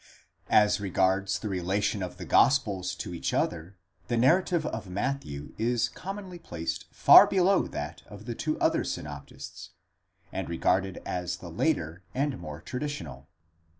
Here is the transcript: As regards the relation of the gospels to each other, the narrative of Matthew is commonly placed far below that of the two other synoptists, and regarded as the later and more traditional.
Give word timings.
As 0.49 0.79
regards 0.81 1.37
the 1.37 1.47
relation 1.47 2.01
of 2.01 2.17
the 2.17 2.25
gospels 2.25 2.95
to 2.95 3.13
each 3.13 3.35
other, 3.35 3.77
the 4.07 4.17
narrative 4.17 4.65
of 4.65 4.89
Matthew 4.89 5.53
is 5.59 5.89
commonly 5.89 6.39
placed 6.39 6.87
far 6.91 7.27
below 7.27 7.67
that 7.67 8.01
of 8.07 8.25
the 8.25 8.33
two 8.33 8.59
other 8.59 8.83
synoptists, 8.83 9.73
and 10.33 10.49
regarded 10.49 11.03
as 11.05 11.37
the 11.37 11.51
later 11.51 12.01
and 12.15 12.39
more 12.39 12.61
traditional. 12.61 13.27